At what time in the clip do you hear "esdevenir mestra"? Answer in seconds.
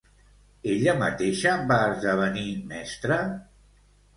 1.91-3.19